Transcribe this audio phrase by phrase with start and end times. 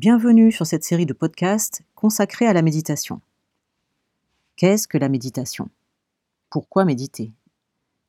[0.00, 3.20] Bienvenue sur cette série de podcasts consacrée à la méditation.
[4.56, 5.68] Qu'est-ce que la méditation?
[6.48, 7.34] Pourquoi méditer?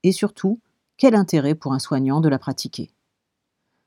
[0.04, 0.62] Et surtout,
[0.96, 2.92] quel intérêt pour un soignant de la pratiquer?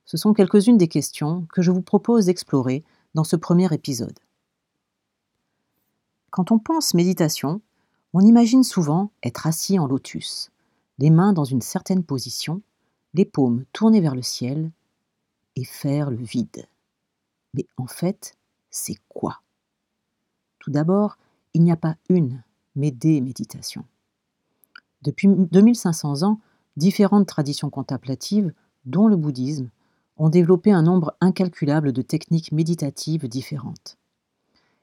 [0.05, 4.19] Ce sont quelques-unes des questions que je vous propose d'explorer dans ce premier épisode.
[6.29, 7.63] Quand on pense méditation,
[8.13, 10.51] on imagine souvent être assis en lotus,
[10.99, 12.61] les mains dans une certaine position,
[13.15, 14.73] les paumes tournées vers le ciel
[15.57, 16.67] et faire le vide.
[17.55, 18.37] Mais en fait,
[18.71, 19.41] c'est quoi?
[20.59, 21.17] Tout d'abord,
[21.55, 22.43] il n'y a pas une,
[22.75, 23.85] mais des méditations.
[25.03, 26.41] Depuis 2500 ans,
[26.77, 28.53] différentes traditions contemplatives,
[28.85, 29.71] dont le bouddhisme,
[30.17, 33.97] ont développé un nombre incalculable de techniques méditatives différentes.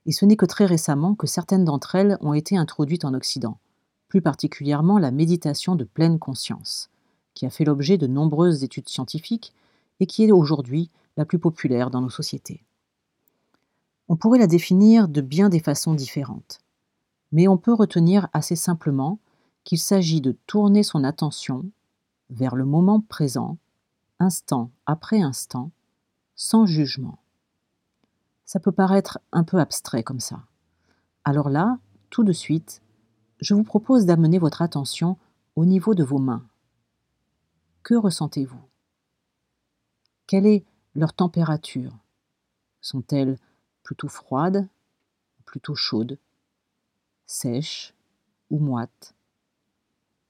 [0.06, 3.60] Et ce n'est que très récemment que certaines d'entre elles ont été introduites en Occident,
[4.08, 6.90] plus particulièrement la méditation de pleine conscience,
[7.34, 9.54] qui a fait l'objet de nombreuses études scientifiques
[10.00, 10.90] et qui est aujourd'hui
[11.26, 12.64] plus populaire dans nos sociétés.
[14.08, 16.60] On pourrait la définir de bien des façons différentes,
[17.32, 19.20] mais on peut retenir assez simplement
[19.64, 21.70] qu'il s'agit de tourner son attention
[22.30, 23.58] vers le moment présent,
[24.20, 25.72] instant après instant,
[26.36, 27.20] sans jugement.
[28.46, 30.44] Ça peut paraître un peu abstrait comme ça.
[31.24, 31.78] Alors là,
[32.10, 32.82] tout de suite,
[33.40, 35.18] je vous propose d'amener votre attention
[35.56, 36.46] au niveau de vos mains.
[37.84, 38.62] Que ressentez-vous?
[40.28, 41.98] Quelle est leur température
[42.82, 43.38] Sont-elles
[43.84, 44.68] plutôt froides
[45.40, 46.18] ou plutôt chaudes
[47.26, 47.94] Sèches
[48.50, 49.16] ou moites?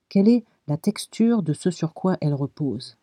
[0.09, 2.97] Quelle est la texture de ce sur quoi elles reposent?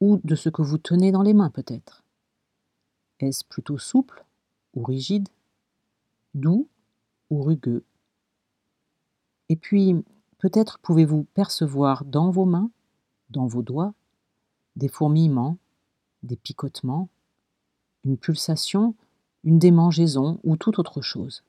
[0.00, 2.02] Ou de ce que vous tenez dans les mains peut-être?
[3.20, 4.24] Est-ce plutôt souple
[4.74, 5.28] ou rigide
[6.34, 6.68] Doux
[7.28, 7.84] ou rugueux?
[9.48, 9.94] Et puis,
[10.38, 12.70] peut-être pouvez-vous percevoir dans vos mains,
[13.28, 13.94] dans vos doigts,
[14.76, 15.58] des fourmillements
[16.22, 17.08] des picotements,
[18.04, 18.94] une pulsation,
[19.44, 21.42] une démangeaison ou toute autre chose.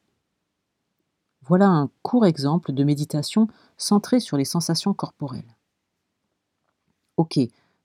[1.44, 3.48] Voilà un court exemple de méditation
[3.78, 5.58] centrée sur les sensations corporelles.
[7.18, 7.40] Ok,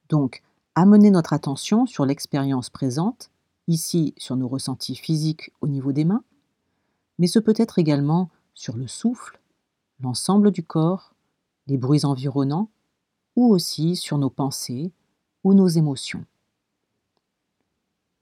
[0.08, 0.42] donc
[0.74, 3.30] amener notre attention sur l'expérience présente,
[3.66, 6.22] ici sur nos ressentis physiques au niveau des mains,
[7.18, 9.40] mais ce peut être également sur le souffle,
[10.00, 11.14] l'ensemble du corps,
[11.66, 12.70] les bruits environnants,
[13.36, 14.92] ou aussi sur nos pensées
[15.44, 16.24] ou nos émotions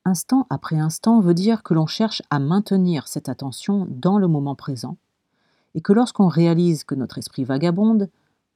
[0.04, 4.54] instant après instant veut dire que l'on cherche à maintenir cette attention dans le moment
[4.54, 4.96] présent,
[5.74, 8.10] et que lorsqu'on réalise que notre esprit vagabonde,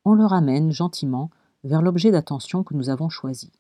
[0.05, 1.31] on le ramène gentiment
[1.65, 3.51] vers l'objet d'attention que nous avons choisi.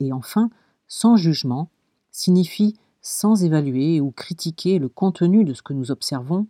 [0.00, 0.50] Et enfin,
[0.88, 1.70] sans jugement
[2.10, 6.48] signifie sans évaluer ou critiquer le contenu de ce que nous observons.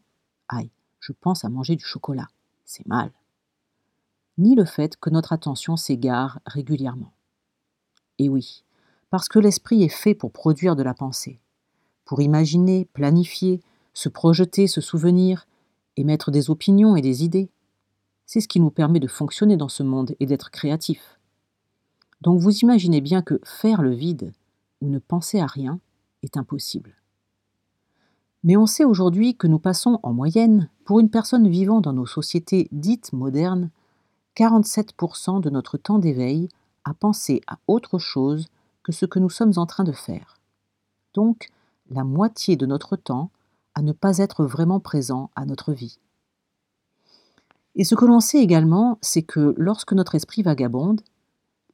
[0.49, 2.29] Aïe, je pense à manger du chocolat,
[2.65, 3.11] c'est mal.
[4.39, 7.13] Ni le fait que notre attention s'égare régulièrement.
[8.19, 8.65] Et oui,
[9.11, 11.41] parce que l'esprit est fait pour produire de la pensée,
[12.05, 13.61] pour imaginer, planifier,
[13.95, 15.47] se projeter, se souvenir,
[15.97, 17.49] émettre des opinions et des idées.
[18.27, 21.19] C'est ce qui nous permet de fonctionner dans ce monde et d'être créatifs.
[22.21, 24.33] Donc vous imaginez bien que faire le vide
[24.81, 25.81] ou ne penser à rien
[26.23, 26.95] est impossible.
[28.43, 32.07] Mais on sait aujourd'hui que nous passons en moyenne, pour une personne vivant dans nos
[32.07, 33.71] sociétés dites modernes,
[34.37, 36.49] 47% de notre temps d'éveil
[36.85, 38.47] à penser à autre chose
[38.87, 40.39] que ce que nous sommes en train de faire.
[41.13, 41.49] Donc,
[41.91, 43.31] la moitié de notre temps
[43.75, 45.99] à ne pas être vraiment présent à notre vie.
[47.75, 51.01] Et ce que l'on sait également, c'est que lorsque notre esprit vagabonde,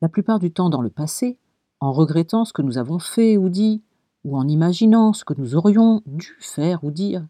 [0.01, 1.37] la plupart du temps dans le passé,
[1.81, 3.83] en regrettant ce que nous avons fait ou dit,
[4.25, 7.27] ou en imaginant ce que nous aurions dû faire ou dire,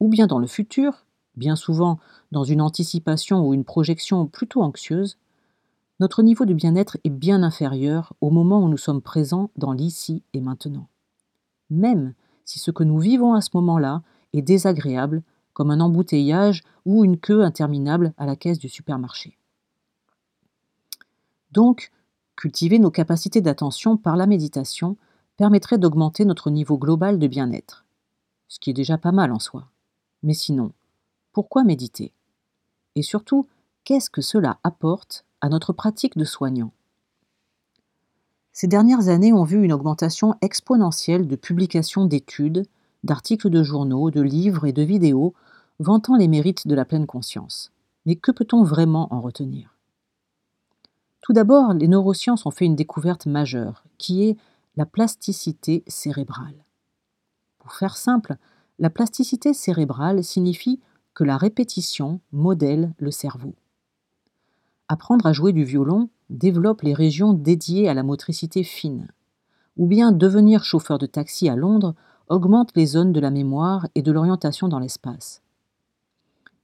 [0.00, 1.04] ou bien dans le futur,
[1.36, 1.98] bien souvent
[2.32, 5.18] dans une anticipation ou une projection plutôt anxieuse,
[6.00, 10.22] notre niveau de bien-être est bien inférieur au moment où nous sommes présents dans l'ici
[10.32, 10.88] et maintenant.
[11.70, 15.22] Même si ce que nous vivons à ce moment-là est désagréable,
[15.52, 19.38] comme un embouteillage ou une queue interminable à la caisse du supermarché.
[21.52, 21.92] Donc,
[22.34, 24.96] cultiver nos capacités d'attention par la méditation
[25.36, 27.84] permettrait d'augmenter notre niveau global de bien-être,
[28.48, 29.70] ce qui est déjà pas mal en soi.
[30.24, 30.72] Mais sinon,
[31.32, 32.12] pourquoi méditer?
[32.96, 33.48] Et surtout,
[33.84, 36.72] qu'est-ce que cela apporte à notre pratique de soignant.
[38.54, 42.66] Ces dernières années ont vu une augmentation exponentielle de publications d'études,
[43.02, 45.34] d'articles de journaux, de livres et de vidéos
[45.80, 47.72] vantant les mérites de la pleine conscience.
[48.06, 49.76] Mais que peut-on vraiment en retenir?
[51.20, 54.38] Tout d'abord, les neurosciences ont fait une découverte majeure, qui est
[54.78, 56.64] la plasticité cérébrale.
[57.58, 58.38] Pour faire simple,
[58.78, 60.80] la plasticité cérébrale signifie
[61.12, 63.54] que la répétition modèle le cerveau.
[64.88, 69.08] Apprendre à jouer du violon développe les régions dédiées à la motricité fine,
[69.76, 71.94] ou bien devenir chauffeur de taxi à Londres
[72.28, 75.42] augmente les zones de la mémoire et de l'orientation dans l'espace.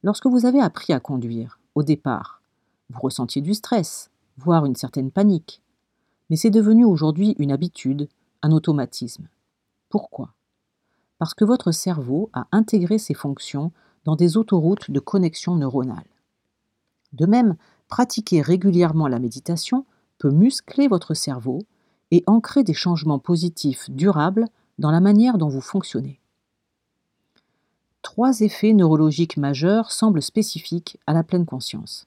[0.02, 2.43] Lorsque vous avez appris à conduire, au départ,
[2.90, 5.62] vous ressentiez du stress, voire une certaine panique,
[6.28, 8.08] mais c'est devenu aujourd'hui une habitude,
[8.43, 9.28] un automatisme.
[9.88, 10.34] Pourquoi?
[11.19, 13.73] Parce que votre cerveau a intégré ces fonctions
[14.05, 16.06] dans des autoroutes de connexion neuronale.
[17.12, 17.56] De même,
[17.90, 19.84] pratiquer régulièrement la méditation
[20.19, 21.58] peut muscler votre cerveau
[22.10, 24.46] et ancrer des changements positifs durables
[24.78, 26.20] dans la manière dont vous fonctionnez.
[28.02, 32.06] Trois effets neurologiques majeurs semblent spécifiques à la pleine conscience.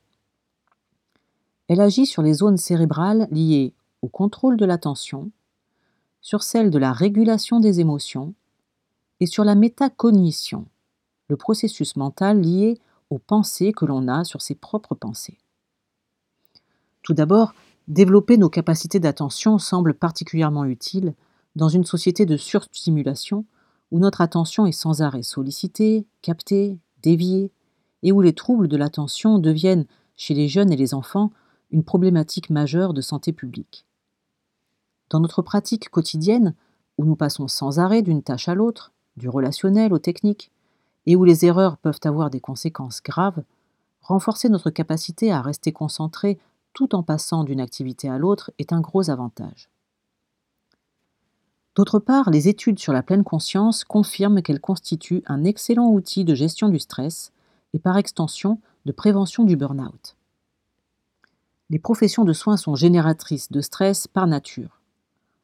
[1.68, 5.32] Elle agit sur les zones cérébrales liées au contrôle de l'attention,
[6.22, 8.34] sur celle de la régulation des émotions
[9.20, 10.66] et sur la métacognition,
[11.28, 15.38] le processus mental lié aux pensées que l'on a sur ses propres pensées.
[17.04, 17.54] Tout d'abord,
[17.88, 21.14] développer nos capacités d'attention semble particulièrement utile
[21.56, 23.46] dans une société de surstimulation
[23.92, 27.52] où notre attention est sans arrêt sollicitée, captée, déviée,
[28.02, 29.86] et où les troubles de l'attention deviennent,
[30.16, 31.32] chez les jeunes et les enfants,
[31.72, 33.86] une problématique majeure de santé publique.
[35.10, 36.56] Dans notre pratique quotidienne,
[36.98, 40.52] où nous passons sans arrêt d'une tâche à l'autre, du relationnel au technique,
[41.06, 43.44] et où les erreurs peuvent avoir des conséquences graves,
[44.02, 46.40] renforcer notre capacité à rester concentré
[46.74, 49.70] tout en passant d'une activité à l'autre est un gros avantage.
[51.76, 56.36] D'autre part, les études sur la pleine conscience confirment qu'elle constitue un excellent outil de
[56.36, 57.32] gestion du stress
[57.74, 60.16] et par extension de prévention du burn-out.
[61.70, 64.82] Les professions de soins sont génératrices de stress par nature.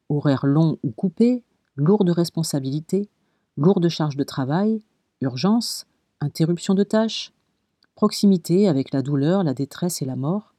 [0.08, 1.42] Horaires longs ou coupés,
[1.74, 3.08] lourdes responsabilités,
[3.56, 4.82] lourdes charges de travail,
[5.20, 5.86] urgence,
[6.20, 7.32] interruption de tâches,
[7.96, 10.49] proximité avec la douleur, la détresse et la mort,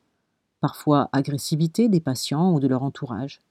[0.61, 3.41] parfois agressivité des patients ou de leur entourage.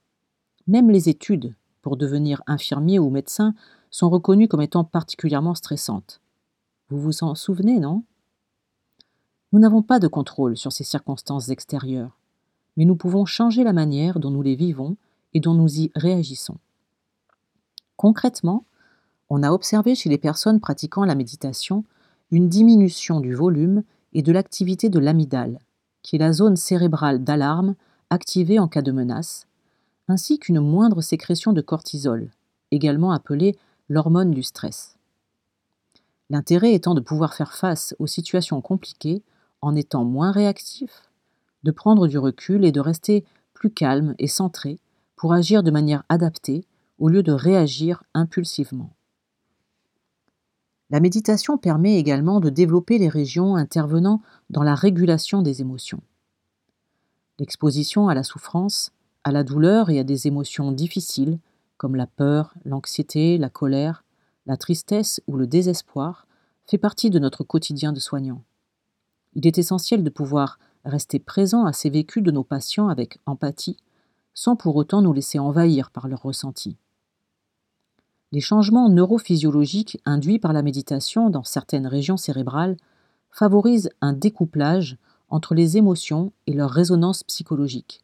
[0.66, 3.54] Même les études pour devenir infirmier ou médecin
[3.90, 6.20] sont reconnues comme étant particulièrement stressantes.
[6.88, 8.04] Vous vous en souvenez, non?
[9.52, 12.16] Nous n'avons pas de contrôle sur ces circonstances extérieures,
[12.76, 14.96] mais nous pouvons changer la manière dont nous les vivons
[15.34, 16.58] et dont nous y réagissons.
[17.96, 18.64] Concrètement,
[19.28, 21.84] on a observé chez les personnes pratiquant la méditation
[22.30, 23.82] une diminution du volume
[24.12, 25.58] et de l'activité de l'amygdale,
[26.02, 27.74] qui est la zone cérébrale d'alarme
[28.10, 29.46] activée en cas de menace,
[30.08, 32.30] ainsi qu'une moindre sécrétion de cortisol,
[32.70, 33.56] également appelée
[33.88, 34.96] l'hormone du stress.
[36.30, 39.22] L'intérêt étant de pouvoir faire face aux situations compliquées
[39.62, 41.10] en étant moins réactif,
[41.64, 44.78] de prendre du recul et de rester plus calme et centré
[45.16, 46.64] pour agir de manière adaptée
[46.98, 48.90] au lieu de réagir impulsivement.
[50.90, 54.20] La méditation permet également de développer les régions intervenant
[54.50, 56.02] dans la régulation des émotions.
[57.38, 58.90] L'exposition à la souffrance,
[59.22, 61.38] à la douleur et à des émotions difficiles,
[61.76, 64.04] comme la peur, l'anxiété, la colère,
[64.46, 66.26] la tristesse ou le désespoir,
[66.66, 68.42] fait partie de notre quotidien de soignant.
[69.34, 73.76] Il est essentiel de pouvoir rester présent à ces vécus de nos patients avec empathie,
[74.34, 76.76] sans pour autant nous laisser envahir par leurs ressentis.
[78.32, 82.76] Les changements neurophysiologiques induits par la méditation dans certaines régions cérébrales
[83.30, 84.98] favorisent un découplage
[85.30, 88.02] entre les émotions et leur résonance psychologique,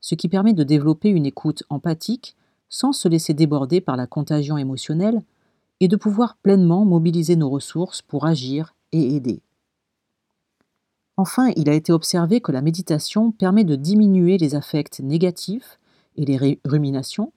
[0.00, 2.36] ce qui permet de développer une écoute empathique
[2.68, 5.22] sans se laisser déborder par la contagion émotionnelle
[5.80, 9.42] et de pouvoir pleinement mobiliser nos ressources pour agir et aider.
[11.18, 15.78] Enfin, il a été observé que la méditation permet de diminuer les affects négatifs
[16.16, 17.32] et les ruminations,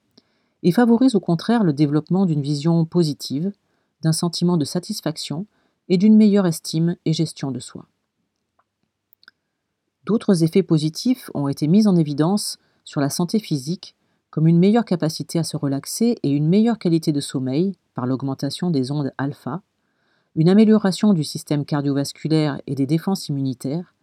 [0.63, 3.51] et favorise au contraire le développement d'une vision positive,
[4.01, 5.45] d'un sentiment de satisfaction
[5.87, 7.87] et d'une meilleure estime et gestion de soi.
[10.05, 13.95] D'autres effets positifs ont été mis en évidence sur la santé physique,
[14.29, 18.71] comme une meilleure capacité à se relaxer et une meilleure qualité de sommeil par l'augmentation
[18.71, 19.61] des ondes alpha,
[20.35, 23.93] une amélioration du système cardiovasculaire et des défenses immunitaires,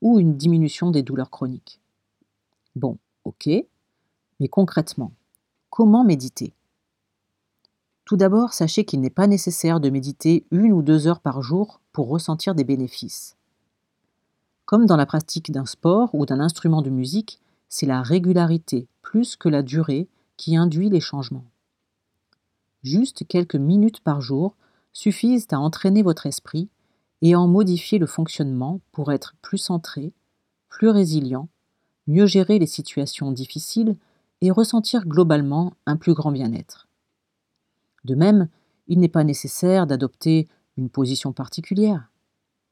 [0.00, 1.80] ou une diminution des douleurs chroniques.
[2.76, 3.48] Bon, ok,
[4.40, 5.12] mais concrètement,
[5.76, 6.54] Comment méditer
[8.04, 11.80] Tout d'abord, sachez qu'il n'est pas nécessaire de méditer une ou deux heures par jour
[11.92, 13.36] pour ressentir des bénéfices.
[14.66, 19.34] Comme dans la pratique d'un sport ou d'un instrument de musique, c'est la régularité plus
[19.34, 21.50] que la durée qui induit les changements.
[22.84, 24.54] Juste quelques minutes par jour
[24.92, 26.68] suffisent à entraîner votre esprit
[27.20, 30.12] et à en modifier le fonctionnement pour être plus centré,
[30.68, 31.48] plus résilient,
[32.06, 33.96] mieux gérer les situations difficiles
[34.44, 36.86] et ressentir globalement un plus grand bien-être.
[38.04, 38.48] De même,
[38.88, 42.10] il n'est pas nécessaire d'adopter une position particulière,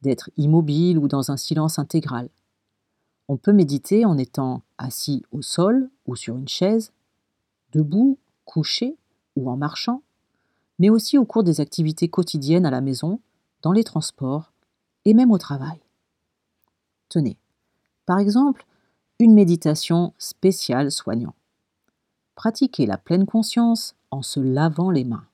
[0.03, 2.29] d'être immobile ou dans un silence intégral.
[3.29, 6.93] On peut méditer en étant assis au sol ou sur une chaise,
[7.73, 8.99] debout couché
[9.35, 10.03] ou en marchant,
[10.79, 13.21] mais aussi au cours des activités quotidiennes à la maison,
[13.63, 14.53] dans les transports
[15.07, 15.81] et même au travail.
[17.09, 17.39] Tenez,
[18.05, 18.67] par exemple,
[19.19, 21.35] une méditation spéciale soignant.
[22.43, 25.27] Pratiquez la pleine conscience en se lavant les mains.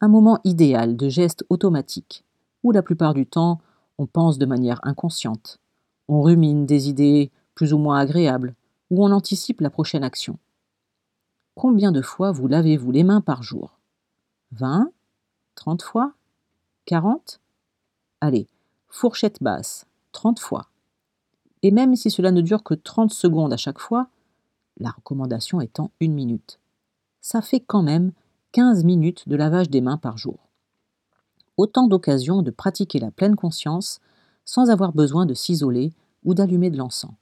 [0.00, 2.24] Un moment idéal de geste automatique,
[2.62, 3.60] où la plupart du temps
[3.98, 5.58] on pense de manière inconsciente,
[6.06, 8.54] on rumine des idées plus ou moins agréables,
[8.90, 10.38] ou on anticipe la prochaine action.
[11.56, 13.80] Combien de fois vous lavez-vous les mains par jour?
[14.52, 14.92] 20
[15.56, 16.12] 30 fois?
[16.84, 17.40] 40
[18.20, 18.46] Allez,
[18.86, 20.68] fourchette basse, 30 fois.
[21.64, 24.08] Et même si cela ne dure que 30 secondes à chaque fois,
[24.80, 26.58] la recommandation étant une minute.
[27.20, 28.12] Ça fait quand même
[28.52, 30.48] 15 minutes de lavage des mains par jour.
[31.56, 34.00] Autant d'occasions de pratiquer la pleine conscience
[34.44, 35.92] sans avoir besoin de s'isoler
[36.24, 37.14] ou d'allumer de l'encens.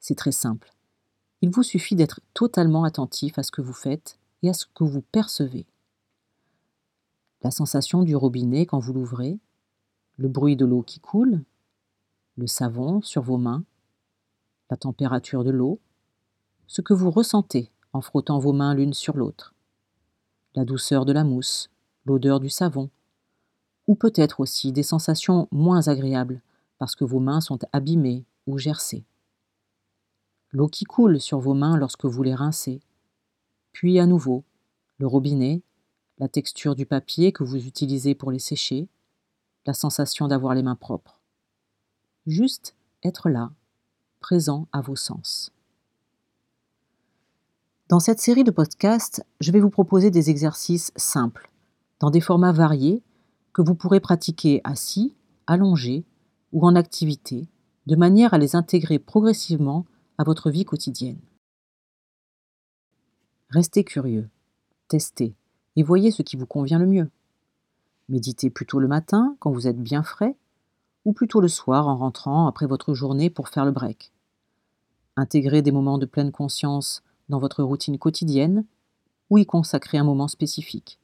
[0.00, 0.74] C'est très simple.
[1.40, 4.84] Il vous suffit d'être totalement attentif à ce que vous faites et à ce que
[4.84, 5.66] vous percevez.
[7.42, 9.38] La sensation du robinet quand vous l'ouvrez,
[10.16, 11.42] le bruit de l'eau qui coule,
[12.36, 13.64] le savon sur vos mains,
[14.70, 15.80] la température de l'eau,
[16.72, 19.54] ce que vous ressentez en frottant vos mains l'une sur l'autre,
[20.54, 21.68] la douceur de la mousse,
[22.06, 22.88] l'odeur du savon,
[23.86, 26.40] ou peut-être aussi des sensations moins agréables
[26.78, 29.04] parce que vos mains sont abîmées ou gercées.
[30.50, 32.80] L'eau qui coule sur vos mains lorsque vous les rincez,
[33.72, 34.42] puis à nouveau
[34.96, 35.60] le robinet,
[36.16, 38.88] la texture du papier que vous utilisez pour les sécher,
[39.66, 41.20] la sensation d'avoir les mains propres.
[42.26, 43.52] Juste être là,
[44.20, 45.52] présent à vos sens.
[47.92, 51.50] Dans cette série de podcasts, je vais vous proposer des exercices simples,
[52.00, 53.02] dans des formats variés,
[53.52, 55.14] que vous pourrez pratiquer assis,
[55.46, 56.06] allongé
[56.52, 57.50] ou en activité,
[57.84, 59.84] de manière à les intégrer progressivement
[60.16, 61.20] à votre vie quotidienne.
[63.50, 64.30] Restez curieux,
[64.88, 65.34] testez
[65.76, 67.10] et voyez ce qui vous convient le mieux.
[68.08, 70.34] Méditez plutôt le matin quand vous êtes bien frais
[71.04, 74.14] ou plutôt le soir en rentrant après votre journée pour faire le break.
[75.16, 78.64] Intégrez des moments de pleine conscience dans votre routine quotidienne
[79.30, 80.98] ou y consacrer un moment spécifique.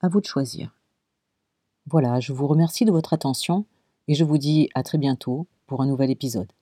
[0.00, 0.74] À vous de choisir.
[1.86, 3.64] Voilà, je vous remercie de votre attention
[4.08, 6.52] et je vous dis à très bientôt pour un nouvel épisode.